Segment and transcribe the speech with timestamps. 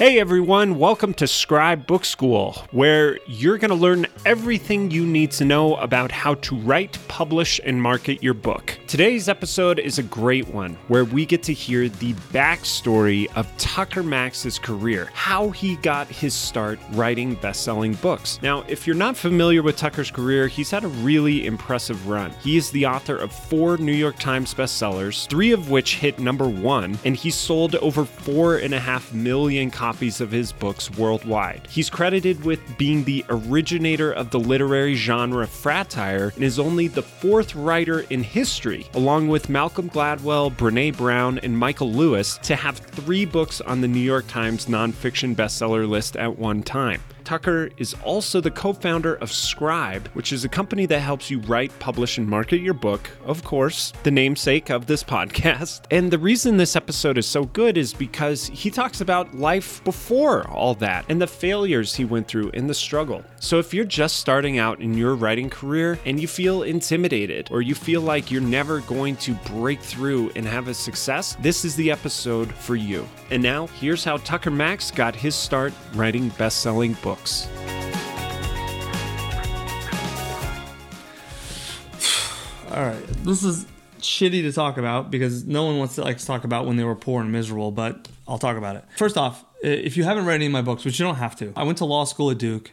[0.00, 5.30] Hey everyone, welcome to Scribe Book School, where you're going to learn everything you need
[5.32, 8.78] to know about how to write, publish, and market your book.
[8.86, 14.02] Today's episode is a great one where we get to hear the backstory of Tucker
[14.02, 18.40] Max's career, how he got his start writing best selling books.
[18.40, 22.32] Now, if you're not familiar with Tucker's career, he's had a really impressive run.
[22.42, 26.48] He is the author of four New York Times bestsellers, three of which hit number
[26.48, 30.88] one, and he sold over four and a half million copies copies of his books
[30.92, 31.66] worldwide.
[31.68, 37.02] He's credited with being the originator of the literary genre fratire and is only the
[37.02, 42.78] fourth writer in history, along with Malcolm Gladwell, Brene Brown, and Michael Lewis, to have
[42.78, 47.02] three books on the New York Times nonfiction bestseller list at one time.
[47.30, 51.38] Tucker is also the co founder of Scribe, which is a company that helps you
[51.42, 55.82] write, publish, and market your book, of course, the namesake of this podcast.
[55.92, 60.44] And the reason this episode is so good is because he talks about life before
[60.48, 63.22] all that and the failures he went through and the struggle.
[63.38, 67.62] So if you're just starting out in your writing career and you feel intimidated or
[67.62, 71.76] you feel like you're never going to break through and have a success, this is
[71.76, 73.08] the episode for you.
[73.30, 77.19] And now, here's how Tucker Max got his start writing best selling books
[82.70, 83.66] All right, this is
[83.98, 86.84] shitty to talk about because no one wants to like to talk about when they
[86.84, 88.84] were poor and miserable, but I'll talk about it.
[88.96, 91.52] First off, if you haven't read any of my books, which you don't have to,
[91.56, 92.70] I went to law school at Duke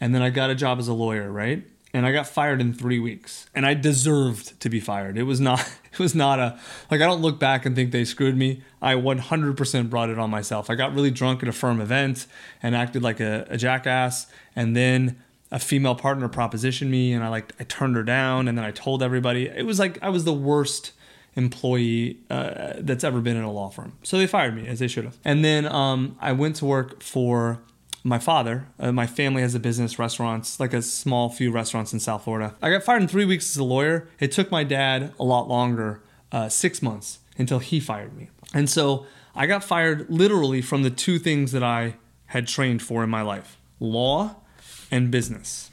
[0.00, 1.64] and then I got a job as a lawyer, right?
[1.94, 3.46] And I got fired in 3 weeks.
[3.54, 5.16] And I deserved to be fired.
[5.16, 5.60] It was not
[5.92, 6.58] it was not a
[6.90, 8.62] like I don't look back and think they screwed me.
[8.82, 10.68] I 100% brought it on myself.
[10.68, 12.26] I got really drunk at a firm event
[12.62, 17.28] and acted like a, a jackass and then a female partner propositioned me and I
[17.28, 19.46] like I turned her down and then I told everybody.
[19.46, 20.92] It was like I was the worst
[21.36, 23.92] employee uh, that's ever been in a law firm.
[24.02, 25.18] So they fired me as they should have.
[25.24, 27.60] And then um, I went to work for
[28.04, 28.66] my father.
[28.78, 32.54] Uh, my family has a business, restaurants, like a small few restaurants in South Florida.
[32.62, 34.08] I got fired in three weeks as a lawyer.
[34.20, 38.28] It took my dad a lot longer, uh, six months, until he fired me.
[38.52, 43.02] And so I got fired literally from the two things that I had trained for
[43.02, 44.36] in my life law
[44.90, 45.70] and business.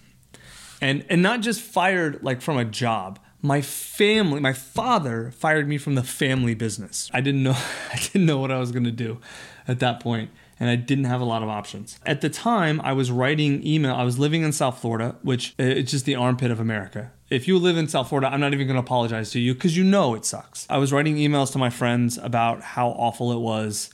[0.81, 3.19] And, and not just fired like from a job.
[3.41, 7.09] My family, my father fired me from the family business.
[7.13, 7.57] I didn't know
[7.91, 9.19] I didn't know what I was going to do
[9.67, 10.29] at that point
[10.61, 11.99] and I didn't have a lot of options.
[12.05, 13.95] At the time, I was writing email.
[13.95, 17.11] I was living in South Florida, which uh, it's just the armpit of America.
[17.31, 19.75] If you live in South Florida, I'm not even going to apologize to you because
[19.75, 20.67] you know it sucks.
[20.69, 23.89] I was writing emails to my friends about how awful it was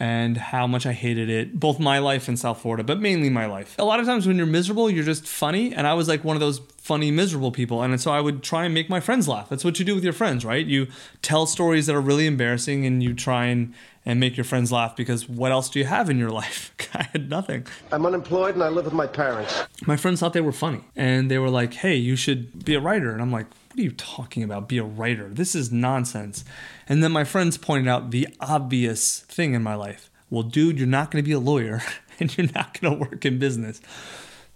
[0.00, 3.46] and how much I hated it, both my life in South Florida, but mainly my
[3.46, 3.76] life.
[3.78, 6.36] A lot of times when you're miserable, you're just funny, and I was like one
[6.36, 7.82] of those funny, miserable people.
[7.82, 9.48] And so I would try and make my friends laugh.
[9.48, 10.66] That's what you do with your friends, right?
[10.66, 10.88] You
[11.22, 13.72] tell stories that are really embarrassing and you try and
[14.04, 16.72] and make your friends laugh because what else do you have in your life?
[16.94, 17.68] I had nothing.
[17.92, 19.62] I'm unemployed and I live with my parents.
[19.86, 22.80] My friends thought they were funny and they were like, hey, you should be a
[22.80, 23.12] writer.
[23.12, 24.68] And I'm like, what are you talking about?
[24.68, 25.30] Be a writer.
[25.30, 26.44] This is nonsense.
[26.86, 30.10] And then my friends pointed out the obvious thing in my life.
[30.28, 31.80] Well, dude, you're not going to be a lawyer
[32.20, 33.80] and you're not going to work in business.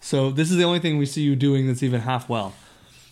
[0.00, 2.52] So this is the only thing we see you doing that's even half well.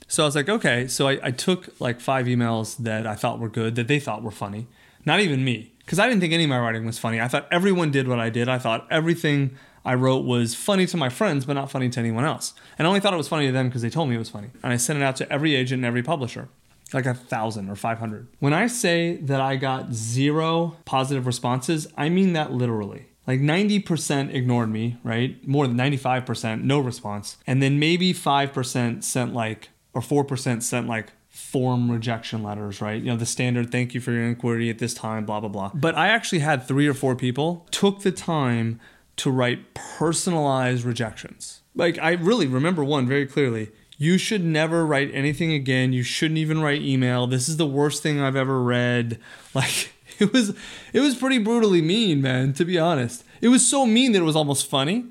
[0.07, 0.87] So I was like, okay.
[0.89, 4.23] So I, I took like five emails that I thought were good, that they thought
[4.23, 4.67] were funny.
[5.07, 7.19] Not even me because I didn't think any of my writing was funny.
[7.19, 8.47] I thought everyone did what I did.
[8.49, 12.25] I thought everything I wrote was funny to my friends, but not funny to anyone
[12.25, 12.55] else.
[12.79, 14.31] And I only thought it was funny to them because they told me it was
[14.31, 14.49] funny.
[14.63, 16.49] And I sent it out to every agent and every publisher,
[16.93, 18.29] like a thousand or 500.
[18.39, 23.07] When I say that I got zero positive responses, I mean that literally.
[23.27, 25.47] Like 90% ignored me, right?
[25.47, 27.39] More than 95%, no response.
[27.47, 33.03] And then maybe 5% sent like, or 4% sent like form rejection letters, right?
[33.03, 35.71] You know, the standard thank you for your inquiry at this time, blah, blah, blah.
[35.75, 38.79] But I actually had three or four people took the time
[39.17, 41.61] to write personalized rejections.
[41.75, 43.71] Like, I really remember one very clearly.
[43.97, 45.93] You should never write anything again.
[45.93, 47.27] You shouldn't even write email.
[47.27, 49.19] This is the worst thing I've ever read.
[49.55, 50.57] Like, it was
[50.93, 53.23] it was pretty brutally mean, man, to be honest.
[53.41, 55.05] It was so mean that it was almost funny.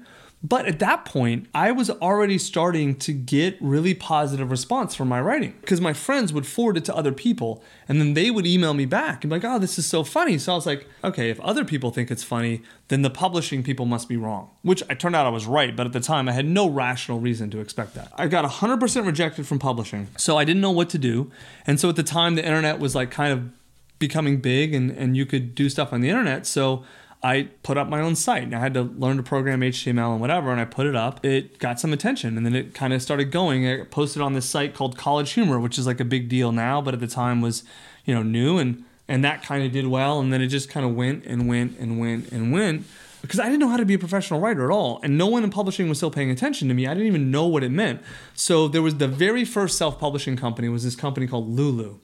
[0.45, 5.21] But at that point, I was already starting to get really positive response from my
[5.21, 8.73] writing because my friends would forward it to other people and then they would email
[8.73, 10.37] me back and be like, oh, this is so funny.
[10.37, 13.85] So I was like, okay, if other people think it's funny, then the publishing people
[13.85, 15.73] must be wrong, which I turned out I was right.
[15.73, 18.11] But at the time, I had no rational reason to expect that.
[18.17, 20.09] I got 100% rejected from publishing.
[20.17, 21.31] So I didn't know what to do.
[21.65, 23.49] And so at the time, the internet was like kind of
[23.97, 26.45] becoming big and, and you could do stuff on the internet.
[26.45, 26.83] So
[27.23, 30.19] I put up my own site and I had to learn to program HTML and
[30.19, 31.25] whatever, and I put it up.
[31.25, 33.65] It got some attention and then it kind of started going.
[33.65, 36.81] I posted on this site called College Humor, which is like a big deal now,
[36.81, 37.63] but at the time was,
[38.03, 40.19] you know, new and and that kind of did well.
[40.19, 42.85] And then it just kind of went and went and went and went
[43.21, 44.99] because I didn't know how to be a professional writer at all.
[45.01, 46.87] And no one in publishing was still paying attention to me.
[46.87, 48.01] I didn't even know what it meant.
[48.33, 51.99] So there was the very first self publishing company was this company called Lulu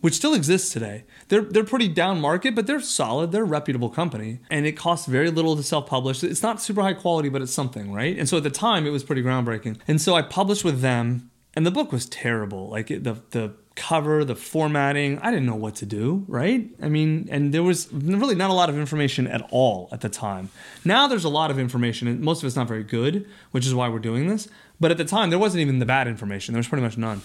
[0.00, 1.04] which still exists today.
[1.28, 3.32] They're they're pretty down market, but they're solid.
[3.32, 6.22] They're a reputable company, and it costs very little to self publish.
[6.22, 8.18] It's not super high quality, but it's something, right?
[8.18, 9.78] And so at the time, it was pretty groundbreaking.
[9.86, 12.68] And so I published with them, and the book was terrible.
[12.68, 16.68] Like it, the the cover, the formatting, I didn't know what to do, right?
[16.82, 20.08] I mean, and there was really not a lot of information at all at the
[20.08, 20.50] time.
[20.84, 23.74] Now there's a lot of information, and most of it's not very good, which is
[23.74, 24.48] why we're doing this.
[24.80, 26.52] But at the time, there wasn't even the bad information.
[26.52, 27.22] There was pretty much none.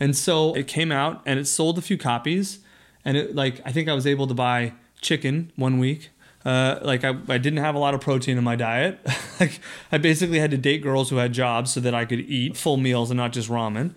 [0.00, 2.60] And so it came out and it sold a few copies.
[3.04, 6.10] And it like I think I was able to buy chicken one week.
[6.44, 8.98] Uh, like I, I didn't have a lot of protein in my diet.
[9.40, 9.60] like
[9.90, 12.76] I basically had to date girls who had jobs so that I could eat full
[12.76, 13.94] meals and not just ramen.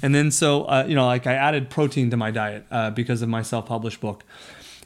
[0.00, 3.20] And then so uh, you know like I added protein to my diet uh, because
[3.22, 4.24] of my self-published book.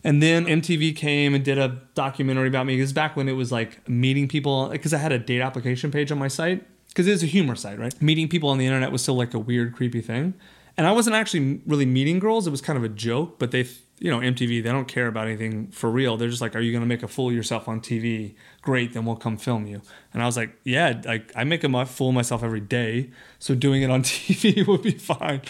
[0.02, 2.76] And then MTV came and did a documentary about me.
[2.76, 5.90] It was back when it was like meeting people because I had a date application
[5.90, 8.00] page on my site because it was a humor site, right?
[8.02, 10.34] Meeting people on the internet was still like a weird, creepy thing.
[10.76, 12.47] And I wasn't actually really meeting girls.
[12.47, 13.67] It was kind of a joke, but they,
[14.00, 16.17] you know, MTV, they don't care about anything for real.
[16.17, 18.35] They're just like, are you going to make a fool of yourself on TV?
[18.61, 19.82] Great, then we'll come film you.
[20.12, 23.11] And I was like, yeah, like I make a fool of myself every day.
[23.38, 25.43] So doing it on TV would be fine.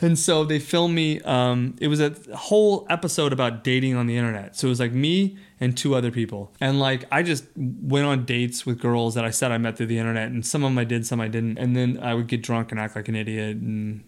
[0.00, 1.20] And so they filmed me.
[1.20, 4.56] Um, it was a whole episode about dating on the internet.
[4.56, 6.52] So it was like me and two other people.
[6.60, 9.86] And like I just went on dates with girls that I said I met through
[9.86, 10.30] the internet.
[10.30, 11.58] And some of them I did, some I didn't.
[11.58, 14.04] And then I would get drunk and act like an idiot and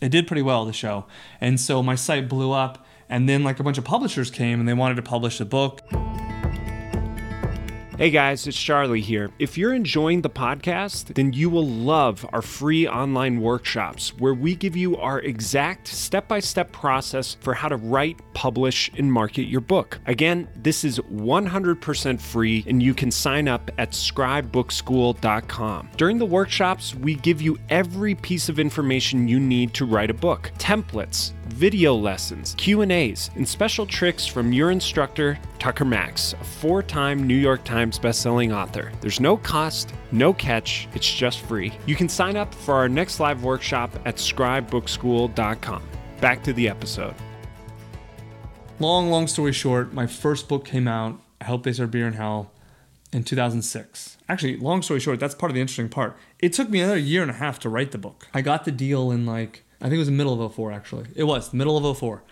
[0.00, 1.06] it did pretty well the show.
[1.40, 4.68] And so my site blew up and then like a bunch of publishers came and
[4.68, 5.82] they wanted to publish the book
[7.98, 9.28] Hey guys, it's Charlie here.
[9.40, 14.54] If you're enjoying the podcast, then you will love our free online workshops where we
[14.54, 19.48] give you our exact step by step process for how to write, publish, and market
[19.48, 19.98] your book.
[20.06, 25.88] Again, this is 100% free and you can sign up at scribebookschool.com.
[25.96, 30.14] During the workshops, we give you every piece of information you need to write a
[30.14, 37.26] book templates, video lessons, Q&As, and special tricks from your instructor, Tucker Max, a four-time
[37.26, 38.90] New York Times bestselling author.
[39.00, 41.72] There's no cost, no catch, it's just free.
[41.86, 45.82] You can sign up for our next live workshop at scribebookschool.com.
[46.20, 47.14] Back to the episode.
[48.80, 52.14] Long, long story short, my first book came out, I Hope They Serve Beer in
[52.14, 52.50] Hell,
[53.12, 54.18] in 2006.
[54.28, 56.16] Actually, long story short, that's part of the interesting part.
[56.40, 58.26] It took me another year and a half to write the book.
[58.34, 61.06] I got the deal in like I think it was the middle of 04 actually.
[61.14, 62.22] It was the middle of 04.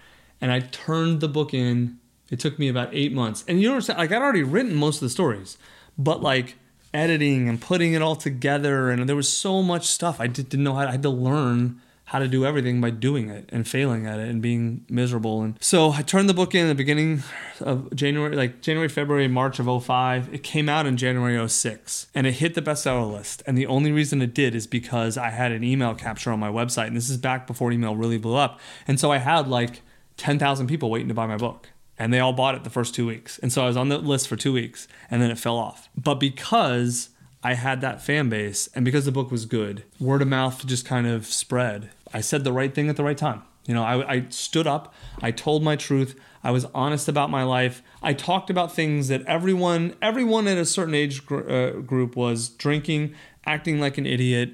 [0.41, 1.99] And I turned the book in.
[2.31, 3.45] It took me about eight months.
[3.47, 5.59] And you I'm Like I'd already written most of the stories,
[5.97, 6.57] but like
[6.95, 10.75] editing and putting it all together and there was so much stuff I didn't know
[10.75, 14.21] how I had to learn how to do everything by doing it and failing at
[14.21, 15.43] it and being miserable.
[15.43, 17.25] And so I turned the book in at the beginning
[17.61, 20.33] of January, like January, February, March of 05.
[20.33, 23.43] It came out in January 06 and it hit the bestseller list.
[23.45, 26.49] And the only reason it did is because I had an email capture on my
[26.49, 26.87] website.
[26.87, 28.61] And this is back before email really blew up.
[28.87, 29.83] And so I had like
[30.17, 33.07] 10,000 people waiting to buy my book and they all bought it the first two
[33.07, 33.39] weeks.
[33.39, 35.89] And so I was on the list for two weeks and then it fell off.
[35.97, 37.11] But because
[37.43, 40.85] I had that fan base and because the book was good, word of mouth just
[40.85, 41.91] kind of spread.
[42.13, 43.43] I said the right thing at the right time.
[43.67, 47.43] You know, I, I, stood up, I told my truth, I was honest about my
[47.43, 47.83] life.
[48.01, 52.49] I talked about things that everyone, everyone at a certain age gr- uh, group was
[52.49, 54.51] drinking, acting like an idiot,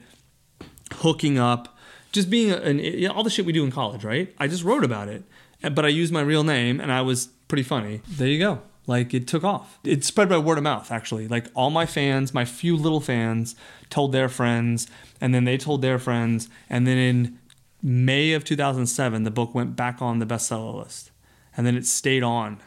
[0.95, 1.76] hooking up,
[2.12, 4.35] just being an know, all the shit we do in college, right?
[4.38, 5.25] I just wrote about it,
[5.71, 8.02] but I used my real name and I was pretty funny.
[8.09, 8.62] There you go.
[8.87, 9.78] Like it took off.
[9.85, 11.28] It spread by word of mouth, actually.
[11.28, 13.54] Like all my fans, my few little fans,
[13.90, 14.88] told their friends,
[15.21, 17.38] and then they told their friends, and then in
[17.83, 21.11] May of 2007, the book went back on the bestseller list.
[21.57, 22.61] And then it stayed on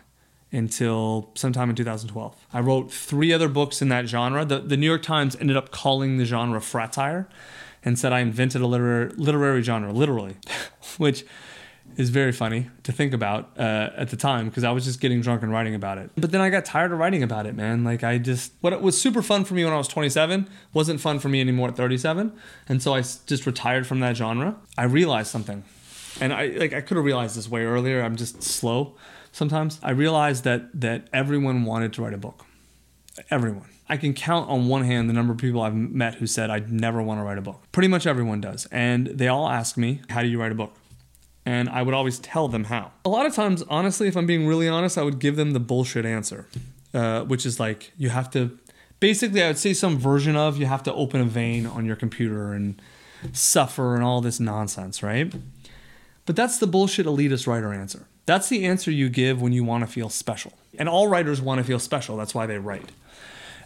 [0.52, 2.48] until sometime in 2012.
[2.54, 4.46] I wrote three other books in that genre.
[4.46, 7.28] The, the New York Times ended up calling the genre fratire
[7.84, 10.38] and said I invented a literary, literary genre, literally,
[10.98, 11.26] which
[11.98, 15.22] is very funny to think about uh, at the time because I was just getting
[15.22, 16.10] drunk and writing about it.
[16.18, 17.84] But then I got tired of writing about it, man.
[17.84, 21.20] Like I just what was super fun for me when I was 27 wasn't fun
[21.20, 22.34] for me anymore at 37,
[22.68, 24.56] and so I just retired from that genre.
[24.78, 25.64] I realized something,
[26.20, 28.02] and I like I could have realized this way earlier.
[28.02, 28.96] I'm just slow
[29.32, 29.80] sometimes.
[29.82, 32.46] I realized that that everyone wanted to write a book.
[33.30, 33.70] Everyone.
[33.88, 36.72] I can count on one hand the number of people I've met who said I'd
[36.72, 37.62] never want to write a book.
[37.72, 38.66] Pretty much everyone does.
[38.72, 40.76] And they all ask me, How do you write a book?
[41.46, 42.92] And I would always tell them how.
[43.06, 45.60] A lot of times, honestly, if I'm being really honest, I would give them the
[45.60, 46.48] bullshit answer,
[46.94, 48.58] uh, which is like you have to.
[49.00, 51.96] Basically, I would say some version of you have to open a vein on your
[51.96, 52.82] computer and
[53.34, 55.34] suffer and all this nonsense, right?
[56.26, 58.08] But that's the bullshit elitist writer answer.
[58.26, 60.54] That's the answer you give when you want to feel special.
[60.80, 62.18] And all writers want to feel special.
[62.18, 62.92] That's why they write.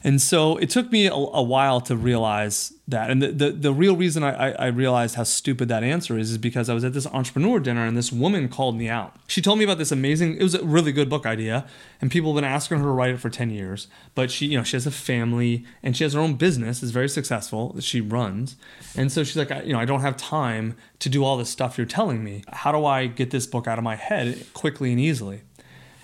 [0.03, 3.09] And so it took me a, a while to realize that.
[3.09, 6.37] And the, the, the real reason I, I, realized how stupid that answer is, is
[6.37, 9.15] because I was at this entrepreneur dinner and this woman called me out.
[9.27, 11.67] She told me about this amazing, it was a really good book idea.
[12.01, 13.87] And people have been asking her to write it for 10 years.
[14.15, 16.91] But she, you know, she has a family and she has her own business, is
[16.91, 18.55] very successful that she runs.
[18.95, 21.77] And so she's like, you know, I don't have time to do all this stuff
[21.77, 22.43] you're telling me.
[22.51, 25.41] How do I get this book out of my head quickly and easily?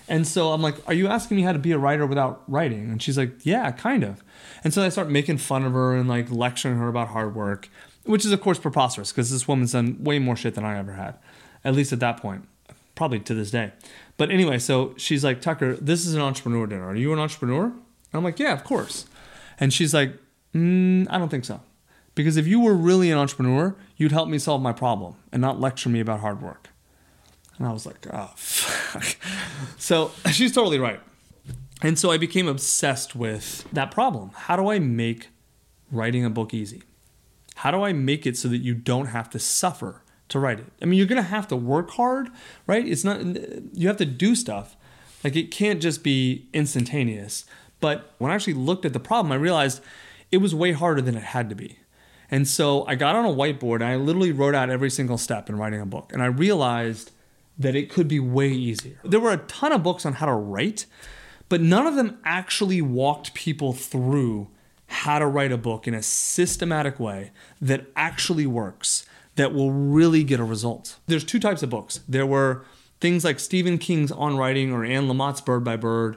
[0.08, 2.90] And so I'm like, Are you asking me how to be a writer without writing?
[2.90, 4.22] And she's like, Yeah, kind of.
[4.62, 7.68] And so I start making fun of her and like lecturing her about hard work,
[8.04, 10.92] which is, of course, preposterous because this woman's done way more shit than I ever
[10.92, 11.16] had,
[11.64, 12.46] at least at that point,
[12.94, 13.72] probably to this day.
[14.16, 16.86] But anyway, so she's like, Tucker, this is an entrepreneur dinner.
[16.88, 17.64] Are you an entrepreneur?
[17.64, 17.74] And
[18.14, 19.06] I'm like, Yeah, of course.
[19.58, 20.12] And she's like,
[20.54, 21.60] mm, I don't think so.
[22.14, 25.60] Because if you were really an entrepreneur, you'd help me solve my problem and not
[25.60, 26.70] lecture me about hard work.
[27.58, 29.16] And I was like, oh, fuck.
[29.78, 31.00] So she's totally right.
[31.82, 34.30] And so I became obsessed with that problem.
[34.34, 35.28] How do I make
[35.90, 36.82] writing a book easy?
[37.56, 40.66] How do I make it so that you don't have to suffer to write it?
[40.82, 42.28] I mean, you're going to have to work hard,
[42.66, 42.86] right?
[42.86, 43.20] It's not,
[43.74, 44.76] you have to do stuff.
[45.22, 47.44] Like it can't just be instantaneous.
[47.80, 49.82] But when I actually looked at the problem, I realized
[50.32, 51.78] it was way harder than it had to be.
[52.30, 55.48] And so I got on a whiteboard and I literally wrote out every single step
[55.48, 56.12] in writing a book.
[56.12, 57.12] And I realized
[57.58, 58.98] that it could be way easier.
[59.04, 60.86] There were a ton of books on how to write,
[61.48, 64.48] but none of them actually walked people through
[64.88, 70.22] how to write a book in a systematic way that actually works, that will really
[70.22, 70.98] get a result.
[71.06, 72.00] There's two types of books.
[72.08, 72.64] There were
[73.00, 76.16] things like Stephen King's On Writing or Anne Lamott's Bird by Bird,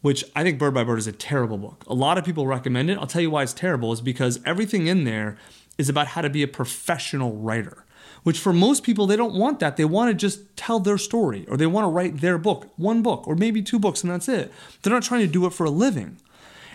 [0.00, 1.84] which I think Bird by Bird is a terrible book.
[1.86, 2.98] A lot of people recommend it.
[2.98, 5.36] I'll tell you why it's terrible is because everything in there
[5.78, 7.84] is about how to be a professional writer
[8.26, 9.76] which for most people, they don't want that.
[9.76, 13.00] They want to just tell their story or they want to write their book, one
[13.00, 14.52] book or maybe two books, and that's it.
[14.82, 16.16] They're not trying to do it for a living.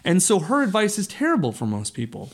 [0.06, 2.32] And so her advice is terrible for most people.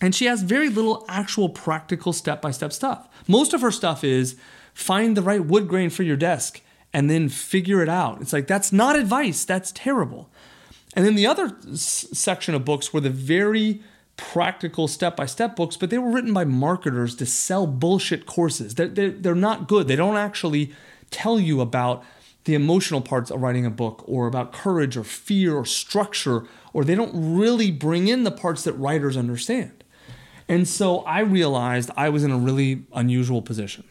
[0.00, 3.06] And she has very little actual practical step by step stuff.
[3.28, 4.34] Most of her stuff is
[4.74, 6.60] find the right wood grain for your desk
[6.92, 8.20] and then figure it out.
[8.20, 10.28] It's like, that's not advice, that's terrible.
[10.96, 13.80] And then the other s- section of books were the very
[14.20, 18.74] practical step by step books, but they were written by marketers to sell bullshit courses.
[18.74, 19.88] They're, they're, they're not good.
[19.88, 20.72] They don't actually
[21.10, 22.04] tell you about
[22.44, 26.84] the emotional parts of writing a book or about courage or fear or structure, or
[26.84, 29.82] they don't really bring in the parts that writers understand.
[30.48, 33.84] And so I realized I was in a really unusual position.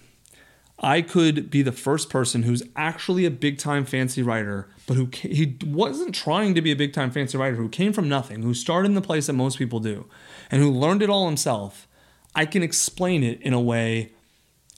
[0.82, 5.10] I could be the first person who's actually a big time fancy writer, but who
[5.14, 8.54] he wasn't trying to be a big time fancy writer, who came from nothing, who
[8.54, 10.06] started in the place that most people do,
[10.50, 11.88] and who learned it all himself.
[12.34, 14.14] I can explain it in a way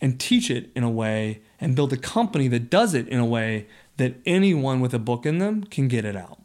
[0.01, 3.25] and teach it in a way and build a company that does it in a
[3.25, 3.67] way
[3.97, 6.39] that anyone with a book in them can get it out.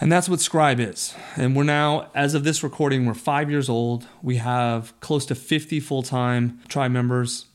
[0.00, 1.14] And that's what Scribe is.
[1.36, 4.06] And we're now, as of this recording, we're five years old.
[4.22, 7.46] We have close to 50 full time tribe members.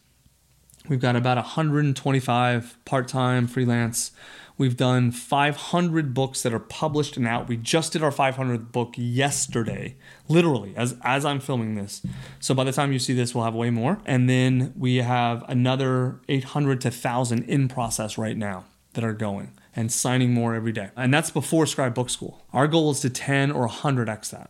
[0.89, 4.11] We've got about 125 part time freelance.
[4.57, 7.47] We've done 500 books that are published and out.
[7.47, 9.95] We just did our 500th book yesterday,
[10.27, 12.01] literally, as, as I'm filming this.
[12.41, 13.99] So by the time you see this, we'll have way more.
[14.05, 18.65] And then we have another 800 to 1,000 in process right now
[18.95, 20.89] that are going and signing more every day.
[20.97, 22.45] And that's before Scribe Book School.
[22.51, 24.49] Our goal is to 10 or 100x that.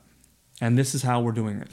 [0.60, 1.70] And this is how we're doing it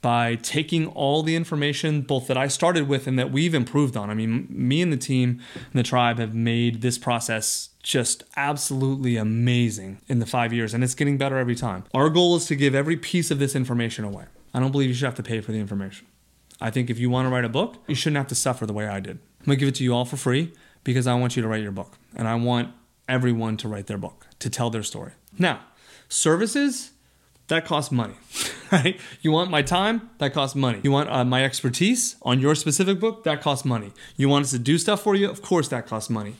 [0.00, 4.10] by taking all the information both that I started with and that we've improved on.
[4.10, 9.16] I mean, me and the team and the tribe have made this process just absolutely
[9.16, 11.84] amazing in the five years, and it's getting better every time.
[11.94, 14.24] Our goal is to give every piece of this information away.
[14.54, 16.06] I don't believe you should have to pay for the information.
[16.60, 18.72] I think if you want to write a book, you shouldn't have to suffer the
[18.72, 19.18] way I did.
[19.40, 20.52] I'm gonna give it to you all for free
[20.84, 22.74] because I want you to write your book, and I want
[23.08, 25.12] everyone to write their book, to tell their story.
[25.38, 25.60] Now,
[26.08, 26.90] services,
[27.46, 28.14] that costs money,
[28.72, 29.00] right?
[29.20, 30.10] You want my time?
[30.18, 30.80] That costs money.
[30.82, 33.24] You want uh, my expertise on your specific book?
[33.24, 33.92] That costs money.
[34.16, 35.30] You want us to do stuff for you?
[35.30, 36.36] Of course, that costs money.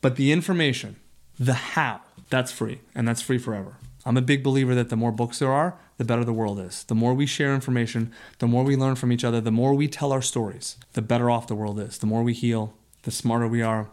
[0.00, 0.96] But the information,
[1.38, 3.76] the how, that's free, and that's free forever.
[4.04, 6.82] I'm a big believer that the more books there are, the better the world is.
[6.84, 9.86] The more we share information, the more we learn from each other, the more we
[9.86, 11.98] tell our stories, the better off the world is.
[11.98, 12.74] The more we heal,
[13.04, 13.88] the smarter we are,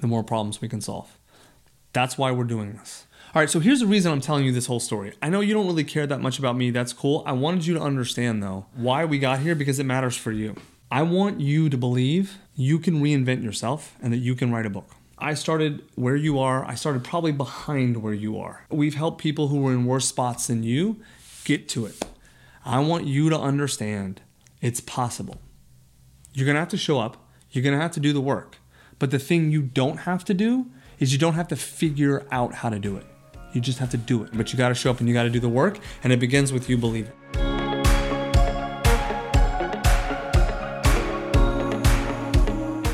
[0.00, 1.18] the more problems we can solve.
[1.94, 3.06] That's why we're doing this.
[3.34, 5.12] All right, so here's the reason I'm telling you this whole story.
[5.20, 6.70] I know you don't really care that much about me.
[6.70, 7.24] That's cool.
[7.26, 10.54] I wanted you to understand, though, why we got here because it matters for you.
[10.88, 14.70] I want you to believe you can reinvent yourself and that you can write a
[14.70, 14.88] book.
[15.18, 16.64] I started where you are.
[16.64, 18.66] I started probably behind where you are.
[18.70, 21.00] We've helped people who were in worse spots than you
[21.42, 22.04] get to it.
[22.64, 24.20] I want you to understand
[24.60, 25.40] it's possible.
[26.34, 27.16] You're going to have to show up,
[27.50, 28.58] you're going to have to do the work.
[29.00, 30.66] But the thing you don't have to do
[31.00, 33.06] is you don't have to figure out how to do it.
[33.54, 34.30] You just have to do it.
[34.36, 35.78] But you got to show up and you got to do the work.
[36.02, 37.12] And it begins with you believing.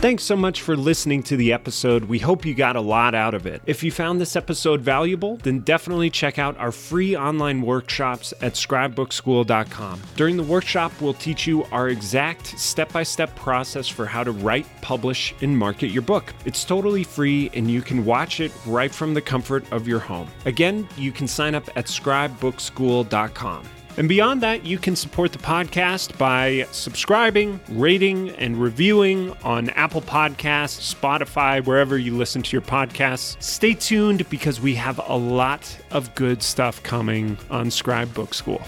[0.01, 2.05] Thanks so much for listening to the episode.
[2.05, 3.61] We hope you got a lot out of it.
[3.67, 8.55] If you found this episode valuable, then definitely check out our free online workshops at
[8.55, 10.01] scribebookschool.com.
[10.17, 14.33] During the workshop, we'll teach you our exact step by step process for how to
[14.33, 16.33] write, publish, and market your book.
[16.47, 20.31] It's totally free and you can watch it right from the comfort of your home.
[20.47, 23.69] Again, you can sign up at scribebookschool.com.
[23.97, 30.03] And beyond that, you can support the podcast by subscribing, rating, and reviewing on Apple
[30.03, 33.41] Podcasts, Spotify, wherever you listen to your podcasts.
[33.43, 38.63] Stay tuned because we have a lot of good stuff coming on Scribe Book School.